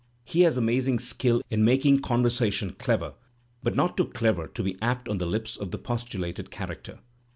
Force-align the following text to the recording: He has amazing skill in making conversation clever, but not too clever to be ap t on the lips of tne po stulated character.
He 0.23 0.41
has 0.41 0.57
amazing 0.57 0.97
skill 0.97 1.43
in 1.51 1.63
making 1.63 2.01
conversation 2.01 2.71
clever, 2.73 3.13
but 3.61 3.75
not 3.75 3.95
too 3.97 4.05
clever 4.05 4.47
to 4.47 4.63
be 4.63 4.75
ap 4.81 5.05
t 5.05 5.11
on 5.11 5.19
the 5.19 5.27
lips 5.27 5.57
of 5.57 5.69
tne 5.69 5.83
po 5.83 5.97
stulated 5.97 6.49
character. 6.49 7.01